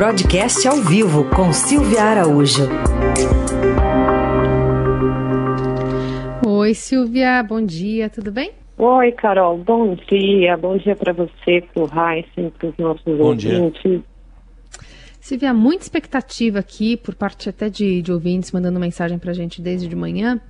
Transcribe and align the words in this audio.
Broadcast 0.00 0.66
ao 0.66 0.76
vivo 0.76 1.28
com 1.28 1.52
Silvia 1.52 2.02
Araújo. 2.02 2.66
Oi, 6.46 6.72
Silvia, 6.72 7.42
bom 7.42 7.60
dia, 7.60 8.08
tudo 8.08 8.32
bem? 8.32 8.52
Oi, 8.78 9.12
Carol, 9.12 9.58
bom 9.58 9.94
dia. 10.08 10.56
Bom 10.56 10.78
dia 10.78 10.96
para 10.96 11.12
você, 11.12 11.62
para 11.74 11.82
o 11.82 11.86
Heisen, 11.86 12.48
para 12.48 12.68
os 12.70 12.78
nossos 12.78 13.04
bom 13.04 13.24
ouvintes. 13.24 13.82
Dia. 13.82 14.02
Silvia, 15.20 15.52
muita 15.52 15.82
expectativa 15.82 16.60
aqui, 16.60 16.96
por 16.96 17.14
parte 17.14 17.50
até 17.50 17.68
de, 17.68 18.00
de 18.00 18.10
ouvintes, 18.10 18.52
mandando 18.52 18.80
mensagem 18.80 19.18
para 19.18 19.32
a 19.32 19.34
gente 19.34 19.60
desde 19.60 19.86
de 19.86 19.94
manhã, 19.94 20.40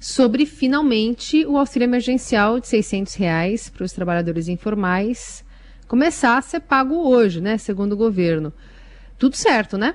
sobre 0.00 0.46
finalmente 0.46 1.44
o 1.44 1.58
auxílio 1.58 1.84
emergencial 1.84 2.58
de 2.58 2.68
600 2.68 3.16
reais 3.16 3.68
para 3.68 3.84
os 3.84 3.92
trabalhadores 3.92 4.48
informais 4.48 5.44
começar 5.86 6.38
a 6.38 6.42
ser 6.42 6.60
pago 6.60 7.06
hoje, 7.06 7.42
né, 7.42 7.58
segundo 7.58 7.92
o 7.92 7.96
governo. 7.98 8.50
Tudo 9.18 9.36
certo, 9.36 9.76
né? 9.78 9.94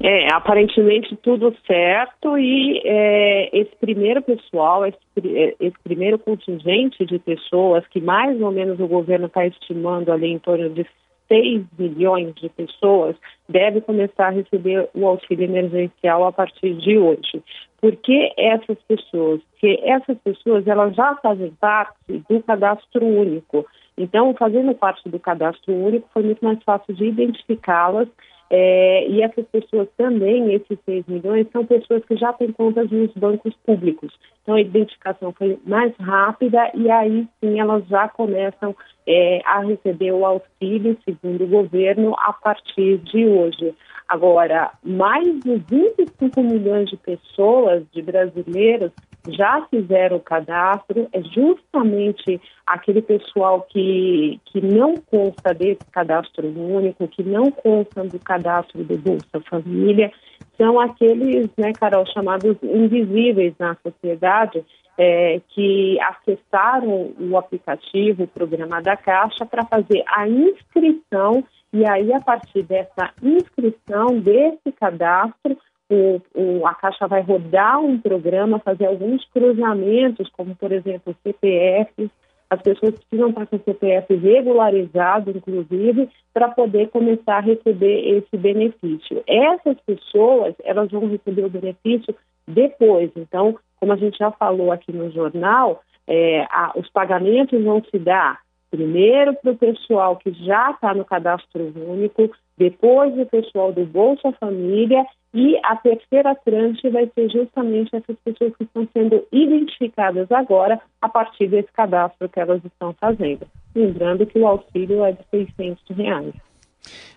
É, 0.00 0.32
aparentemente 0.32 1.14
tudo 1.16 1.54
certo 1.64 2.36
e 2.36 2.82
é, 2.84 3.56
esse 3.56 3.70
primeiro 3.80 4.20
pessoal, 4.20 4.84
esse, 4.84 4.98
é, 5.24 5.54
esse, 5.60 5.76
primeiro 5.84 6.18
contingente 6.18 7.06
de 7.06 7.20
pessoas 7.20 7.86
que 7.86 8.00
mais 8.00 8.40
ou 8.40 8.50
menos 8.50 8.80
o 8.80 8.86
governo 8.88 9.26
está 9.26 9.46
estimando 9.46 10.10
ali 10.10 10.26
em 10.26 10.40
torno 10.40 10.68
de 10.70 10.84
6 11.28 11.64
milhões 11.78 12.34
de 12.34 12.48
pessoas, 12.48 13.16
deve 13.48 13.80
começar 13.80 14.28
a 14.28 14.30
receber 14.30 14.88
o 14.94 15.06
auxílio 15.06 15.44
emergencial 15.44 16.24
a 16.24 16.32
partir 16.32 16.74
de 16.74 16.98
hoje. 16.98 17.42
Por 17.80 17.96
que 17.96 18.32
essas 18.38 18.78
pessoas? 18.86 19.40
Porque 19.50 19.80
essas 19.82 20.16
pessoas 20.18 20.66
elas 20.66 20.94
já 20.94 21.16
fazem 21.16 21.50
parte 21.60 21.96
do 22.28 22.42
cadastro 22.42 23.04
único. 23.04 23.66
Então, 23.98 24.34
fazendo 24.38 24.74
parte 24.74 25.08
do 25.08 25.18
cadastro 25.18 25.74
único, 25.74 26.08
foi 26.12 26.22
muito 26.22 26.44
mais 26.44 26.62
fácil 26.62 26.94
de 26.94 27.06
identificá-las. 27.06 28.08
É, 28.54 29.08
e 29.08 29.22
essas 29.22 29.46
pessoas 29.46 29.88
também, 29.96 30.52
esses 30.52 30.78
6 30.84 31.06
milhões, 31.06 31.46
são 31.50 31.64
pessoas 31.64 32.04
que 32.04 32.14
já 32.18 32.34
têm 32.34 32.52
contas 32.52 32.90
nos 32.90 33.10
bancos 33.14 33.54
públicos. 33.64 34.12
Então, 34.42 34.56
a 34.56 34.60
identificação 34.60 35.32
foi 35.32 35.58
mais 35.64 35.96
rápida 35.96 36.70
e 36.74 36.90
aí 36.90 37.26
sim 37.40 37.58
elas 37.58 37.82
já 37.88 38.08
começam 38.08 38.76
é, 39.06 39.40
a 39.46 39.60
receber 39.60 40.12
o 40.12 40.26
auxílio, 40.26 40.98
segundo 41.02 41.44
o 41.44 41.48
governo, 41.48 42.14
a 42.18 42.34
partir 42.34 42.98
de 42.98 43.26
hoje. 43.26 43.74
Agora, 44.06 44.70
mais 44.84 45.40
de 45.40 45.56
25 45.70 46.42
milhões 46.42 46.90
de 46.90 46.98
pessoas, 46.98 47.84
de 47.90 48.02
brasileiros, 48.02 48.92
já 49.28 49.66
fizeram 49.70 50.16
o 50.16 50.20
cadastro, 50.20 51.08
é 51.12 51.22
justamente 51.22 52.40
aquele 52.66 53.02
pessoal 53.02 53.62
que, 53.68 54.40
que 54.46 54.60
não 54.60 54.94
consta 54.96 55.54
desse 55.54 55.84
cadastro 55.92 56.46
único, 56.48 57.06
que 57.08 57.22
não 57.22 57.50
consta 57.50 58.04
do 58.04 58.18
cadastro 58.18 58.82
do 58.82 58.98
Bolsa 58.98 59.40
Família, 59.48 60.12
são 60.56 60.78
aqueles, 60.80 61.48
né, 61.56 61.72
Carol, 61.72 62.06
chamados 62.06 62.56
invisíveis 62.62 63.54
na 63.58 63.76
sociedade, 63.76 64.64
é, 64.98 65.40
que 65.48 65.98
acessaram 66.00 67.12
o 67.18 67.36
aplicativo, 67.36 68.24
o 68.24 68.28
programa 68.28 68.80
da 68.82 68.96
Caixa, 68.96 69.46
para 69.46 69.64
fazer 69.64 70.02
a 70.06 70.28
inscrição, 70.28 71.42
e 71.72 71.88
aí, 71.88 72.12
a 72.12 72.20
partir 72.20 72.62
dessa 72.64 73.10
inscrição, 73.22 74.18
desse 74.20 74.70
cadastro, 74.78 75.56
o, 75.92 76.22
o, 76.34 76.66
a 76.66 76.74
Caixa 76.74 77.06
vai 77.06 77.20
rodar 77.20 77.78
um 77.80 77.98
programa, 77.98 78.58
fazer 78.58 78.86
alguns 78.86 79.24
cruzamentos, 79.30 80.28
como, 80.30 80.54
por 80.56 80.72
exemplo, 80.72 81.14
CPFs. 81.22 82.10
As 82.48 82.60
pessoas 82.60 82.94
precisam 82.94 83.30
estar 83.30 83.46
com 83.46 83.56
o 83.56 83.62
CPF 83.62 84.14
regularizado, 84.14 85.30
inclusive, 85.30 86.08
para 86.34 86.48
poder 86.48 86.88
começar 86.90 87.36
a 87.36 87.40
receber 87.40 88.18
esse 88.18 88.36
benefício. 88.36 89.22
Essas 89.26 89.78
pessoas, 89.80 90.54
elas 90.62 90.90
vão 90.90 91.08
receber 91.08 91.44
o 91.44 91.50
benefício 91.50 92.14
depois. 92.46 93.10
Então, 93.16 93.56
como 93.80 93.92
a 93.92 93.96
gente 93.96 94.18
já 94.18 94.30
falou 94.30 94.70
aqui 94.70 94.92
no 94.92 95.10
jornal, 95.10 95.82
é, 96.06 96.42
a, 96.50 96.72
os 96.76 96.88
pagamentos 96.90 97.62
vão 97.62 97.82
se 97.84 97.98
dar 97.98 98.40
primeiro 98.72 99.34
para 99.34 99.52
o 99.52 99.56
pessoal 99.56 100.16
que 100.16 100.32
já 100.32 100.70
está 100.70 100.94
no 100.94 101.04
cadastro 101.04 101.72
único, 101.76 102.30
depois 102.56 103.16
o 103.18 103.26
pessoal 103.26 103.70
do 103.70 103.84
Bolsa 103.84 104.32
Família 104.40 105.04
e 105.34 105.58
a 105.62 105.76
terceira 105.76 106.34
tranche 106.34 106.88
vai 106.88 107.10
ser 107.14 107.30
justamente 107.30 107.94
essas 107.94 108.16
pessoas 108.24 108.56
que 108.56 108.64
estão 108.64 108.88
sendo 108.92 109.26
identificadas 109.30 110.32
agora 110.32 110.80
a 111.02 111.08
partir 111.08 111.48
desse 111.48 111.70
cadastro 111.72 112.28
que 112.30 112.40
elas 112.40 112.64
estão 112.64 112.94
fazendo. 112.98 113.46
Lembrando 113.74 114.26
que 114.26 114.38
o 114.38 114.46
auxílio 114.46 115.04
é 115.04 115.12
de 115.12 115.22
600 115.30 115.96
reais. 115.96 116.34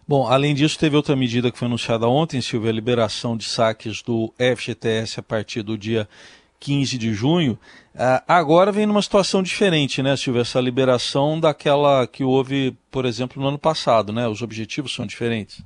Bom, 0.08 0.28
além 0.28 0.54
disso, 0.54 0.78
teve 0.78 0.96
outra 0.96 1.16
medida 1.16 1.52
que 1.52 1.58
foi 1.58 1.68
anunciada 1.68 2.08
ontem, 2.08 2.42
Silvia, 2.42 2.70
a 2.70 2.74
liberação 2.74 3.36
de 3.36 3.46
saques 3.46 4.02
do 4.02 4.32
FGTS 4.38 5.20
a 5.20 5.24
partir 5.24 5.64
do 5.64 5.78
dia 5.78 6.08
15 6.66 6.98
de 6.98 7.14
junho. 7.14 7.54
Uh, 7.94 8.20
agora 8.28 8.72
vem 8.72 8.88
numa 8.88 9.02
situação 9.02 9.44
diferente, 9.44 10.02
né, 10.02 10.18
Silvia? 10.18 10.42
Essa 10.42 10.60
liberação 10.60 11.40
daquela 11.40 12.08
que 12.08 12.24
houve, 12.24 12.74
por 12.92 13.06
exemplo, 13.06 13.42
no 13.42 13.48
ano 13.48 13.60
passado, 13.60 14.12
né? 14.12 14.28
Os 14.28 14.42
objetivos 14.42 14.94
são 14.94 15.06
diferentes. 15.06 15.64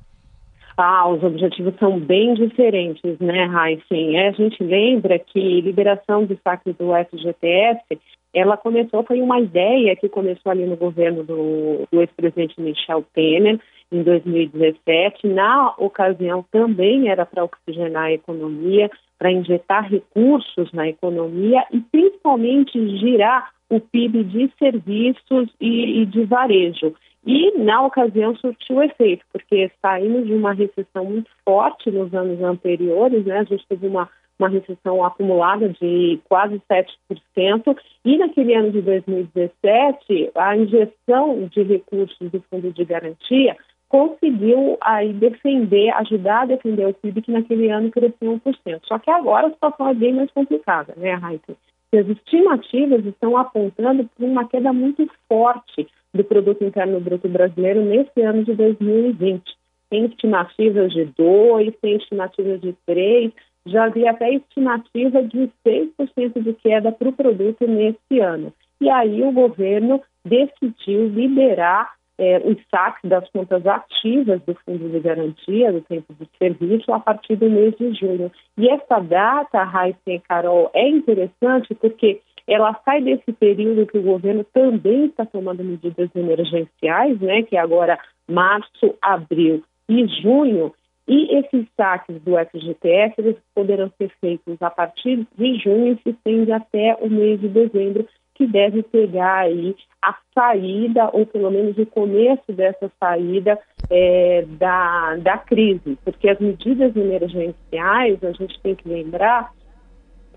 Ah, 0.78 1.10
os 1.10 1.24
objetivos 1.24 1.74
são 1.80 2.00
bem 2.00 2.34
diferentes, 2.36 3.18
né, 3.20 3.46
Raíssen? 3.46 4.18
É, 4.18 4.30
a 4.30 4.32
gente 4.32 4.64
lembra 4.64 5.18
que 5.20 5.62
liberação 5.62 6.26
de 6.26 6.38
saques 6.44 6.76
do 6.78 6.92
FGTS, 6.94 8.00
ela 8.34 8.56
começou, 8.56 9.04
foi 9.04 9.22
uma 9.22 9.40
ideia 9.40 9.96
que 9.96 10.08
começou 10.08 10.52
ali 10.52 10.66
no 10.66 10.78
governo 10.78 11.24
do, 11.24 11.88
do 11.92 12.02
ex-presidente 12.02 12.62
Michel 12.62 13.04
Temer, 13.14 13.60
em 13.92 14.04
2017. 14.04 15.28
Na 15.28 15.74
ocasião, 15.78 16.46
também 16.52 17.10
era 17.10 17.26
para 17.26 17.44
oxigenar 17.44 18.06
a 18.06 18.14
economia, 18.14 18.90
para 19.18 19.32
injetar 19.32 19.90
recursos 19.90 20.72
na 20.72 20.88
economia 20.88 21.66
e 21.72 21.80
principalmente 21.80 22.98
girar 22.98 23.52
o 23.70 23.80
PIB 23.80 24.24
de 24.24 24.52
serviços 24.58 25.50
e, 25.60 26.02
e 26.02 26.06
de 26.06 26.24
varejo. 26.26 26.96
E, 27.26 27.52
na 27.58 27.86
ocasião, 27.86 28.36
surtiu 28.36 28.82
efeito, 28.82 29.26
porque 29.32 29.70
saímos 29.82 30.26
de 30.26 30.34
uma 30.34 30.54
recessão 30.54 31.06
muito 31.06 31.30
forte 31.46 31.92
nos 31.92 32.14
anos 32.14 32.42
anteriores, 32.42 33.26
né? 33.26 33.40
A 33.40 33.44
gente 33.44 33.68
teve 33.68 33.88
uma, 33.88 34.10
uma 34.40 34.48
recessão 34.48 35.04
acumulada 35.04 35.70
de 35.70 36.20
quase 36.30 36.62
7%, 36.72 37.78
e 38.06 38.18
naquele 38.18 38.56
ano 38.56 38.72
de 38.72 38.82
2017, 38.82 40.32
a 40.34 40.56
injeção 40.56 41.48
de 41.52 41.62
recursos 41.62 42.32
do 42.32 42.42
Fundo 42.50 42.72
de 42.72 42.86
Garantia 42.86 43.58
conseguiu 43.90 44.78
aí 44.80 45.12
defender, 45.12 45.90
ajudar 45.96 46.44
a 46.44 46.46
defender 46.46 46.88
o 46.88 46.94
PIB, 46.94 47.24
que 47.24 47.32
naquele 47.32 47.70
ano 47.70 47.90
cresceu 47.90 48.40
1%. 48.40 48.82
Só 48.84 49.00
que 49.00 49.10
agora 49.10 49.48
a 49.48 49.52
situação 49.52 49.90
é 49.90 49.94
bem 49.96 50.14
mais 50.14 50.32
complicada, 50.32 50.94
né, 50.96 51.14
Raíssa? 51.16 51.58
As 51.92 52.08
estimativas 52.08 53.04
estão 53.04 53.36
apontando 53.36 54.08
para 54.16 54.26
uma 54.26 54.48
queda 54.48 54.72
muito 54.72 55.10
forte 55.28 55.88
do 56.14 56.24
Produto 56.24 56.64
Interno 56.64 57.00
Bruto 57.00 57.28
Brasileiro 57.28 57.82
nesse 57.82 58.22
ano 58.22 58.44
de 58.44 58.54
2020. 58.54 59.42
Tem 59.90 60.06
estimativas 60.06 60.94
de 60.94 61.06
2, 61.18 61.76
tem 61.82 61.96
estimativas 61.96 62.62
de 62.62 62.76
3, 62.86 63.32
já 63.66 63.86
havia 63.86 64.12
até 64.12 64.32
estimativa 64.32 65.24
de 65.24 65.50
6% 65.66 66.44
de 66.44 66.54
queda 66.54 66.92
para 66.92 67.10
o 67.10 67.14
produto 67.14 67.66
nesse 67.68 68.20
ano. 68.20 68.54
E 68.80 68.88
aí 68.88 69.24
o 69.24 69.32
governo 69.32 70.00
decidiu 70.24 71.08
liberar 71.08 71.94
é, 72.20 72.38
os 72.40 72.58
saques 72.70 73.10
das 73.10 73.28
contas 73.30 73.66
ativas 73.66 74.42
do 74.42 74.54
Fundo 74.66 74.90
de 74.90 75.00
Garantia 75.00 75.72
do 75.72 75.80
Tempo 75.82 76.14
de 76.14 76.28
Serviço 76.38 76.92
a 76.92 77.00
partir 77.00 77.38
do 77.38 77.50
mês 77.50 77.74
de 77.78 77.94
junho. 77.94 78.30
E 78.58 78.70
essa 78.70 79.00
data, 79.00 79.64
Raíssa 79.64 80.00
e 80.08 80.20
Carol, 80.20 80.70
é 80.74 80.88
interessante 80.88 81.74
porque 81.76 82.20
ela 82.46 82.78
sai 82.84 83.02
desse 83.02 83.32
período 83.32 83.88
que 83.88 83.98
o 83.98 84.04
governo 84.04 84.44
também 84.54 85.06
está 85.06 85.26
tomando 85.26 85.64
medidas 85.64 86.10
emergenciais, 86.14 87.20
né, 87.22 87.44
que 87.44 87.56
é 87.56 87.60
agora 87.60 87.98
março, 88.28 88.96
abril 89.02 89.64
e 89.88 90.06
junho, 90.22 90.74
e 91.08 91.38
esses 91.38 91.66
saques 91.76 92.22
do 92.22 92.34
FGTS 92.38 93.16
eles 93.18 93.38
poderão 93.56 93.92
ser 93.98 94.12
feitos 94.22 94.62
a 94.62 94.70
partir 94.70 95.26
de 95.38 95.56
junho 95.58 95.94
e 95.94 96.02
se 96.04 96.10
estende 96.10 96.52
até 96.52 96.96
o 97.02 97.10
mês 97.10 97.40
de 97.40 97.48
dezembro, 97.48 98.06
que 98.40 98.48
deve 98.48 98.82
pegar 98.84 99.40
aí 99.40 99.76
a 100.02 100.16
saída, 100.34 101.10
ou 101.12 101.26
pelo 101.26 101.52
menos 101.52 101.78
o 101.78 101.86
começo 101.86 102.54
dessa 102.54 102.90
saída 102.98 103.60
é, 103.90 104.46
da, 104.58 105.18
da 105.18 105.38
crise, 105.38 105.98
porque 106.06 106.30
as 106.30 106.40
medidas 106.40 106.96
emergenciais, 106.96 108.24
a 108.24 108.32
gente 108.32 108.58
tem 108.62 108.76
que 108.76 108.88
lembrar 108.88 109.52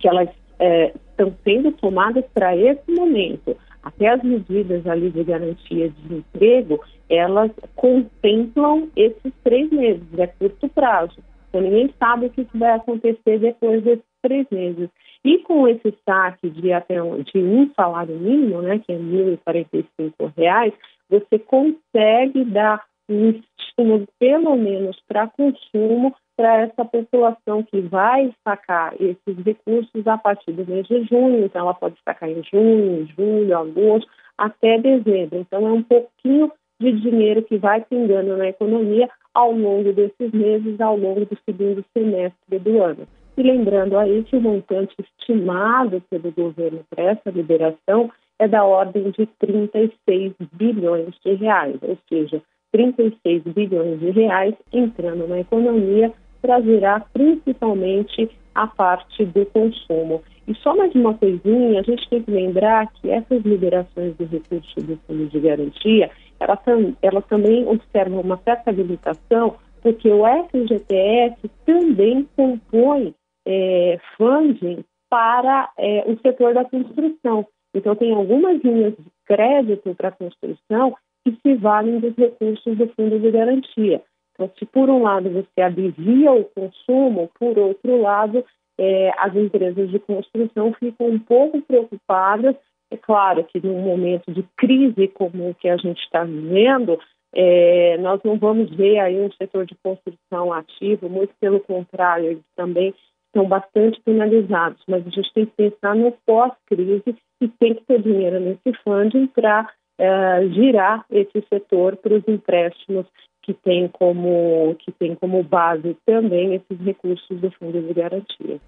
que 0.00 0.08
elas 0.08 0.28
é, 0.58 0.92
estão 1.10 1.32
sendo 1.44 1.70
tomadas 1.70 2.24
para 2.34 2.56
esse 2.56 2.90
momento. 2.90 3.56
Até 3.84 4.08
as 4.08 4.22
medidas 4.24 4.84
ali 4.84 5.08
de 5.08 5.22
garantia 5.22 5.88
de 5.88 6.14
emprego, 6.16 6.80
elas 7.08 7.52
contemplam 7.76 8.88
esses 8.96 9.32
três 9.44 9.70
meses, 9.70 10.02
é 10.18 10.26
curto 10.26 10.68
prazo. 10.68 11.18
Então 11.52 11.60
ninguém 11.60 11.92
sabe 11.98 12.26
o 12.26 12.30
que 12.30 12.46
vai 12.54 12.72
acontecer 12.72 13.38
depois 13.38 13.84
desses 13.84 14.04
três 14.22 14.46
meses. 14.50 14.88
E 15.22 15.38
com 15.40 15.68
esse 15.68 15.94
saque 16.02 16.48
de 16.48 16.72
até 16.72 17.02
um, 17.02 17.22
de 17.22 17.38
um 17.38 17.70
salário 17.74 18.18
mínimo, 18.18 18.62
né, 18.62 18.78
que 18.78 18.90
é 18.90 18.96
R$ 18.96 19.38
1.045, 19.46 20.72
você 21.10 21.38
consegue 21.38 22.44
dar 22.46 22.82
um 23.06 23.30
estímulo, 23.30 24.08
pelo 24.18 24.56
menos 24.56 24.98
para 25.06 25.28
consumo, 25.28 26.14
para 26.34 26.62
essa 26.62 26.84
população 26.86 27.62
que 27.62 27.82
vai 27.82 28.32
sacar 28.42 28.94
esses 28.94 29.44
recursos 29.44 30.06
a 30.06 30.16
partir 30.16 30.52
do 30.52 30.66
mês 30.66 30.86
de 30.86 31.04
junho. 31.04 31.44
Então, 31.44 31.60
ela 31.60 31.74
pode 31.74 31.96
sacar 32.02 32.30
em 32.30 32.42
junho, 32.42 33.06
julho, 33.14 33.58
agosto, 33.58 34.10
até 34.38 34.78
dezembro. 34.78 35.38
Então, 35.38 35.66
é 35.66 35.72
um 35.72 35.82
pouquinho 35.82 36.50
de 36.80 36.92
dinheiro 36.92 37.42
que 37.42 37.58
vai 37.58 37.82
pingando 37.82 38.36
na 38.36 38.48
economia 38.48 39.08
ao 39.34 39.52
longo 39.52 39.92
desses 39.92 40.32
meses, 40.32 40.80
ao 40.80 40.96
longo 40.96 41.24
do 41.24 41.38
segundo 41.44 41.84
semestre 41.96 42.58
do 42.58 42.82
ano. 42.82 43.06
E 43.36 43.42
lembrando 43.42 43.96
aí 43.96 44.22
que 44.24 44.36
o 44.36 44.40
montante 44.40 44.94
estimado 45.00 46.02
pelo 46.10 46.30
governo 46.32 46.80
para 46.90 47.04
essa 47.12 47.30
liberação 47.30 48.10
é 48.38 48.46
da 48.46 48.64
ordem 48.64 49.10
de 49.10 49.26
36 49.38 50.32
bilhões 50.52 51.14
de 51.24 51.34
reais, 51.34 51.76
ou 51.82 51.96
seja, 52.08 52.42
36 52.72 53.42
bilhões 53.44 54.00
de 54.00 54.10
reais 54.10 54.54
entrando 54.72 55.26
na 55.28 55.40
economia 55.40 56.12
para 56.40 56.58
virar 56.58 57.06
principalmente 57.12 58.28
a 58.54 58.66
parte 58.66 59.24
do 59.24 59.46
consumo. 59.46 60.22
E 60.46 60.54
só 60.56 60.74
mais 60.76 60.92
uma 60.94 61.14
coisinha, 61.14 61.80
a 61.80 61.82
gente 61.82 62.08
tem 62.08 62.22
que 62.22 62.30
lembrar 62.30 62.90
que 62.94 63.08
essas 63.08 63.42
liberações 63.42 64.16
do 64.16 64.24
recurso 64.24 64.80
do 64.80 64.98
Fundo 65.06 65.26
de 65.26 65.38
Garantia, 65.38 66.10
ela, 66.42 66.56
tam, 66.56 66.96
ela 67.00 67.22
também 67.22 67.66
observa 67.66 68.20
uma 68.20 68.36
certa 68.38 68.70
habilitação, 68.70 69.56
porque 69.80 70.10
o 70.10 70.24
FGTS 70.48 71.50
também 71.64 72.28
compõe 72.36 73.14
é, 73.46 73.98
funding 74.16 74.84
para 75.08 75.70
é, 75.78 76.04
o 76.06 76.18
setor 76.20 76.54
da 76.54 76.64
construção. 76.64 77.46
Então, 77.74 77.94
tem 77.94 78.12
algumas 78.12 78.62
linhas 78.62 78.94
de 78.94 79.10
crédito 79.26 79.94
para 79.94 80.12
construção 80.12 80.94
que 81.24 81.36
se 81.42 81.54
valem 81.54 82.00
dos 82.00 82.16
recursos 82.16 82.76
do 82.76 82.88
Fundo 82.88 83.18
de 83.18 83.30
Garantia. 83.30 84.02
Então, 84.32 84.50
se 84.58 84.66
por 84.66 84.90
um 84.90 85.02
lado 85.02 85.30
você 85.30 85.60
alivia 85.60 86.32
o 86.32 86.44
consumo, 86.44 87.30
por 87.38 87.58
outro 87.58 88.00
lado, 88.00 88.44
é, 88.78 89.12
as 89.18 89.34
empresas 89.36 89.90
de 89.90 89.98
construção 89.98 90.72
ficam 90.74 91.08
um 91.08 91.18
pouco 91.18 91.60
preocupadas. 91.62 92.56
É 92.92 92.96
claro 92.98 93.42
que 93.44 93.58
num 93.66 93.80
momento 93.80 94.30
de 94.30 94.42
crise 94.54 95.08
como 95.08 95.48
o 95.48 95.54
que 95.54 95.66
a 95.66 95.78
gente 95.78 95.98
está 96.02 96.24
vivendo, 96.24 96.98
é, 97.34 97.96
nós 97.96 98.20
não 98.22 98.36
vamos 98.36 98.68
ver 98.76 98.98
aí 98.98 99.18
um 99.18 99.32
setor 99.32 99.64
de 99.64 99.74
construção 99.82 100.52
ativo, 100.52 101.08
muito 101.08 101.32
pelo 101.40 101.58
contrário, 101.60 102.26
eles 102.26 102.44
também 102.54 102.94
estão 103.28 103.48
bastante 103.48 103.98
penalizados, 104.02 104.82
mas 104.86 105.06
a 105.06 105.08
gente 105.08 105.32
tem 105.32 105.46
que 105.46 105.52
pensar 105.52 105.96
no 105.96 106.12
pós-crise 106.26 107.16
e 107.40 107.48
tem 107.48 107.76
que 107.76 107.84
ter 107.86 108.02
dinheiro 108.02 108.38
nesse 108.38 108.78
funding 108.84 109.26
para 109.28 109.70
é, 109.98 110.46
girar 110.48 111.06
esse 111.10 111.42
setor 111.48 111.96
para 111.96 112.12
os 112.12 112.28
empréstimos 112.28 113.06
que 113.40 113.54
tem 113.54 113.88
como 113.88 114.76
que 114.80 114.92
tem 114.92 115.14
como 115.14 115.42
base 115.42 115.96
também 116.04 116.54
esses 116.54 116.78
recursos 116.84 117.40
do 117.40 117.50
Fundo 117.52 117.80
de 117.80 117.94
Garantia. 117.94 118.60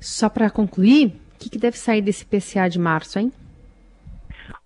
Só 0.00 0.28
para 0.28 0.50
concluir, 0.50 1.12
o 1.36 1.38
que, 1.38 1.50
que 1.50 1.58
deve 1.58 1.76
sair 1.76 2.00
desse 2.00 2.24
PCA 2.24 2.68
de 2.68 2.78
março, 2.78 3.18
hein? 3.18 3.30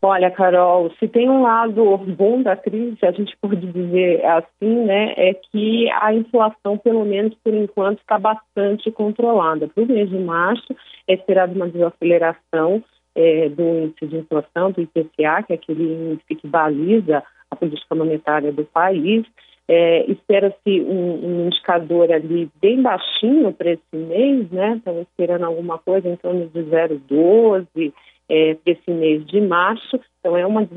Olha, 0.02 0.30
Carol, 0.30 0.90
se 0.98 1.06
tem 1.08 1.28
um 1.28 1.42
lado 1.42 1.98
bom 1.98 2.40
da 2.42 2.56
crise, 2.56 2.96
a 3.02 3.10
gente 3.10 3.36
pode 3.36 3.66
dizer 3.66 4.24
assim, 4.24 4.84
né, 4.84 5.12
é 5.16 5.34
que 5.34 5.90
a 5.90 6.14
inflação, 6.14 6.78
pelo 6.78 7.04
menos 7.04 7.34
por 7.44 7.52
enquanto, 7.52 8.00
está 8.00 8.18
bastante 8.18 8.90
controlada. 8.90 9.68
Para 9.68 9.84
o 9.84 9.86
mês 9.86 10.08
de 10.08 10.18
março, 10.18 10.74
é 11.06 11.14
esperado 11.14 11.54
uma 11.54 11.68
desaceleração 11.68 12.82
é, 13.14 13.48
do 13.50 13.62
índice 13.62 14.06
de 14.06 14.16
inflação, 14.16 14.70
do 14.70 14.80
IPCA, 14.80 15.42
que 15.42 15.52
é 15.52 15.54
aquele 15.54 16.12
índice 16.12 16.34
que 16.34 16.48
baliza 16.48 17.22
a 17.50 17.56
política 17.56 17.94
monetária 17.94 18.52
do 18.52 18.64
país. 18.64 19.26
É, 19.72 20.10
Espera-se 20.10 20.80
um, 20.80 21.24
um, 21.24 21.46
indicador 21.46 22.10
ali 22.10 22.50
bem 22.60 22.82
baixinho 22.82 23.52
para 23.52 23.70
esse 23.70 23.94
mês, 23.94 24.50
né? 24.50 24.74
Estamos 24.76 25.02
esperando 25.02 25.44
alguma 25.44 25.78
coisa 25.78 26.08
em 26.08 26.16
torno 26.16 26.48
de 26.48 26.60
0,12 26.60 27.92
é, 28.28 28.54
para 28.54 28.72
esse 28.72 28.90
mês 28.90 29.24
de 29.26 29.40
março. 29.40 30.00
Então, 30.18 30.36
é 30.36 30.44
uma 30.44 30.68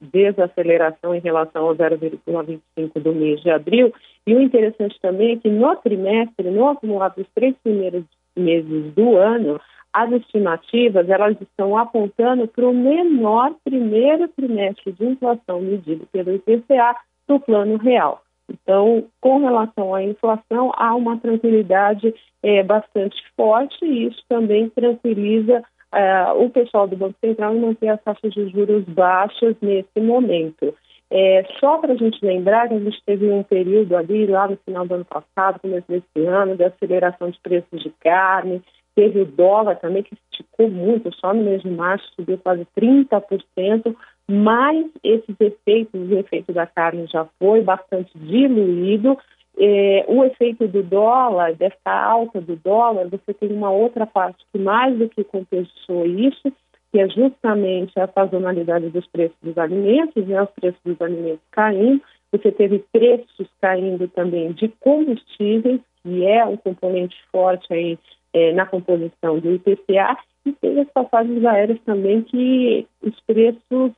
desaceleração 0.00 1.14
em 1.14 1.20
relação 1.20 1.68
ao 1.68 1.76
0,25 1.76 3.00
do 3.00 3.14
mês 3.14 3.40
de 3.42 3.50
abril. 3.50 3.94
E 4.26 4.34
o 4.34 4.42
interessante 4.42 4.98
também 5.00 5.34
é 5.34 5.36
que 5.36 5.48
no 5.48 5.76
trimestre, 5.76 6.50
no 6.50 6.68
acumulado 6.68 7.14
dos 7.14 7.28
três 7.32 7.54
primeiros 7.62 8.02
meses 8.36 8.92
do 8.92 9.16
ano, 9.16 9.60
as 9.92 10.10
estimativas 10.10 11.08
elas 11.08 11.40
estão 11.40 11.78
apontando 11.78 12.48
para 12.48 12.66
o 12.66 12.74
menor 12.74 13.54
primeiro 13.62 14.26
trimestre 14.26 14.90
de 14.90 15.04
inflação 15.06 15.60
medido 15.60 16.08
pelo 16.10 16.34
IPCA 16.34 16.96
do 17.28 17.40
plano 17.40 17.76
real. 17.76 18.22
Então, 18.48 19.04
com 19.20 19.38
relação 19.38 19.94
à 19.94 20.02
inflação, 20.02 20.72
há 20.76 20.94
uma 20.94 21.18
tranquilidade 21.18 22.14
é, 22.42 22.62
bastante 22.62 23.16
forte 23.36 23.84
e 23.84 24.06
isso 24.06 24.22
também 24.28 24.68
tranquiliza 24.70 25.64
é, 25.92 26.32
o 26.32 26.48
pessoal 26.50 26.86
do 26.86 26.96
Banco 26.96 27.18
Central 27.20 27.54
em 27.54 27.60
manter 27.60 27.88
as 27.88 28.02
taxas 28.02 28.32
de 28.32 28.48
juros 28.50 28.84
baixas 28.84 29.56
nesse 29.60 30.00
momento. 30.00 30.74
É, 31.10 31.44
só 31.60 31.78
para 31.78 31.92
a 31.92 31.96
gente 31.96 32.24
lembrar 32.24 32.68
que 32.68 32.74
a 32.74 32.80
gente 32.80 33.00
teve 33.04 33.30
um 33.30 33.42
período 33.42 33.96
ali, 33.96 34.26
lá 34.26 34.48
no 34.48 34.56
final 34.58 34.86
do 34.86 34.94
ano 34.94 35.04
passado, 35.04 35.60
começo 35.60 35.86
desse 35.88 36.26
ano, 36.26 36.56
de 36.56 36.64
aceleração 36.64 37.30
de 37.30 37.38
preços 37.40 37.82
de 37.82 37.90
carne, 38.00 38.62
Teve 38.96 39.20
o 39.20 39.26
dólar 39.26 39.76
também, 39.76 40.02
que 40.02 40.16
esticou 40.32 40.70
muito, 40.70 41.14
só 41.16 41.34
no 41.34 41.44
mês 41.44 41.60
de 41.60 41.68
março 41.68 42.10
subiu 42.16 42.38
quase 42.38 42.66
30%, 42.74 43.94
mas 44.28 44.86
esses 45.04 45.36
efeitos, 45.38 46.10
o 46.10 46.18
efeito 46.18 46.52
da 46.52 46.66
carne 46.66 47.06
já 47.06 47.26
foi 47.38 47.62
bastante 47.62 48.10
diluído. 48.18 49.16
É, 49.58 50.04
o 50.08 50.24
efeito 50.24 50.68
do 50.68 50.82
dólar, 50.82 51.54
dessa 51.54 51.90
alta 51.90 52.40
do 52.40 52.56
dólar, 52.56 53.08
você 53.08 53.32
tem 53.32 53.52
uma 53.52 53.70
outra 53.70 54.04
parte 54.04 54.44
que 54.52 54.58
mais 54.58 54.98
do 54.98 55.08
que 55.08 55.24
compensou 55.24 56.04
isso, 56.06 56.52
que 56.92 57.00
é 57.00 57.08
justamente 57.08 57.98
a 57.98 58.08
sazonalidade 58.08 58.90
dos 58.90 59.06
preços 59.06 59.36
dos 59.42 59.56
alimentos, 59.56 60.26
né, 60.26 60.42
os 60.42 60.50
preços 60.50 60.80
dos 60.84 61.00
alimentos 61.00 61.44
caindo. 61.50 62.02
Você 62.32 62.50
teve 62.50 62.84
preços 62.92 63.48
caindo 63.60 64.08
também 64.08 64.52
de 64.52 64.68
combustíveis, 64.80 65.80
que 66.02 66.26
é 66.26 66.44
um 66.44 66.56
componente 66.56 67.16
forte 67.30 67.72
aí 67.72 67.98
é, 68.32 68.52
na 68.52 68.66
composição 68.66 69.38
do 69.38 69.54
IPCA 69.54 70.18
e 70.46 70.52
teve 70.52 70.80
as 70.80 70.88
passagens 70.90 71.44
aéreas 71.44 71.80
também 71.84 72.22
que 72.22 72.86
os 73.02 73.18
preços 73.26 73.92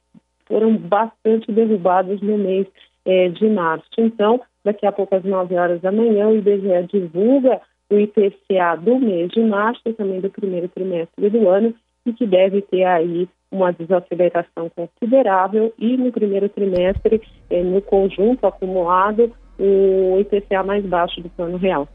foram 0.49 0.77
bastante 0.77 1.53
derrubados 1.53 2.21
no 2.21 2.37
mês 2.37 2.67
é, 3.05 3.29
de 3.29 3.49
março. 3.49 3.89
Então, 3.99 4.41
daqui 4.65 4.87
a 4.87 4.93
pouco 4.93 5.15
às 5.15 5.23
9 5.23 5.55
horas 5.55 5.81
da 5.81 5.93
manhã, 5.93 6.29
o 6.29 6.37
IBGE 6.37 6.89
divulga 6.91 7.61
o 7.91 7.99
IPCA 7.99 8.77
do 8.81 8.99
mês 8.99 9.31
de 9.31 9.41
março 9.41 9.81
e 9.87 9.93
também 9.93 10.21
do 10.21 10.31
primeiro 10.31 10.69
trimestre 10.69 11.31
do 11.31 11.49
ano 11.49 11.75
e 12.05 12.13
que 12.13 12.27
deve 12.27 12.63
ter 12.63 12.85
aí 12.85 13.29
uma 13.51 13.73
desaceleração 13.73 14.71
considerável 14.75 15.73
e 15.79 15.97
no 15.97 16.13
primeiro 16.13 16.49
trimestre, 16.49 17.23
é, 17.49 17.63
no 17.63 17.81
conjunto 17.81 18.47
acumulado, 18.47 19.33
o 19.59 20.19
IPCA 20.21 20.63
mais 20.63 20.85
baixo 20.85 21.21
do 21.21 21.31
plano 21.31 21.57
real. 21.57 21.89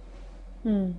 Hum. 0.66 0.94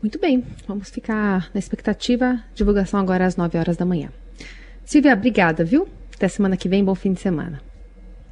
Muito 0.00 0.20
bem, 0.20 0.44
vamos 0.68 0.90
ficar 0.90 1.50
na 1.52 1.58
expectativa. 1.58 2.38
Divulgação 2.54 3.00
agora 3.00 3.26
às 3.26 3.36
9 3.36 3.58
horas 3.58 3.76
da 3.76 3.84
manhã. 3.84 4.10
Silvia, 4.84 5.14
obrigada, 5.14 5.64
viu? 5.64 5.88
Até 6.16 6.28
semana 6.28 6.56
que 6.56 6.66
vem, 6.66 6.82
bom 6.82 6.94
fim 6.94 7.12
de 7.12 7.20
semana. 7.20 7.60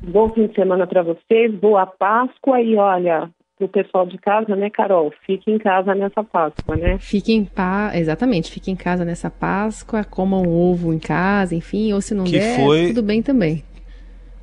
Bom 0.01 0.31
fim 0.31 0.47
de 0.47 0.55
semana 0.55 0.87
para 0.87 1.03
vocês, 1.03 1.55
boa 1.55 1.85
Páscoa 1.87 2.61
e 2.61 2.77
olha, 2.77 3.31
o 3.61 3.69
pessoal 3.69 4.07
de 4.07 4.17
casa, 4.17 4.57
né, 4.57 4.71
Carol? 4.71 5.13
Fique 5.27 5.51
em 5.51 5.59
casa 5.59 5.95
nessa 5.95 6.25
Páscoa, 6.25 6.77
né? 6.77 6.99
Fique 6.99 7.33
em 7.33 7.45
paz, 7.45 7.95
exatamente, 7.95 8.51
fique 8.51 8.71
em 8.71 8.77
casa 8.77 9.05
nessa 9.05 9.31
Páscoa, 9.31 10.03
coma 10.03 10.39
um 10.39 10.49
ovo 10.49 10.95
em 10.95 10.99
casa, 10.99 11.55
enfim, 11.55 11.93
ou 11.93 12.01
se 12.01 12.15
não 12.15 12.25
que 12.25 12.39
der, 12.39 12.57
foi... 12.57 12.89
tudo 12.89 13.03
bem 13.03 13.23
também. 13.23 13.63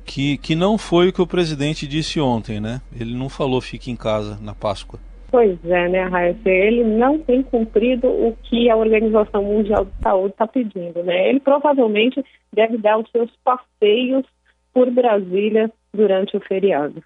Que, 0.04 0.36
que 0.38 0.54
não 0.54 0.78
foi 0.78 1.08
o 1.08 1.12
que 1.12 1.22
o 1.22 1.26
presidente 1.26 1.86
disse 1.86 2.20
ontem, 2.20 2.60
né? 2.60 2.80
Ele 2.98 3.14
não 3.14 3.28
falou 3.28 3.60
fique 3.60 3.90
em 3.90 3.96
casa 3.96 4.38
na 4.40 4.54
Páscoa. 4.54 5.00
Pois 5.32 5.58
é, 5.64 5.88
né, 5.88 6.02
Raíssa? 6.02 6.46
Ele 6.46 6.84
não 6.84 7.18
tem 7.18 7.42
cumprido 7.42 8.06
o 8.06 8.36
que 8.42 8.68
a 8.68 8.76
Organização 8.76 9.42
Mundial 9.42 9.86
de 9.86 10.02
Saúde 10.02 10.32
está 10.34 10.46
pedindo, 10.46 11.02
né? 11.02 11.30
Ele 11.30 11.40
provavelmente 11.40 12.22
deve 12.52 12.76
dar 12.76 12.98
os 12.98 13.10
seus 13.10 13.30
passeios 13.42 14.26
por 14.74 14.90
Brasília 14.90 15.72
durante 15.90 16.36
o 16.36 16.40
feriado. 16.40 17.02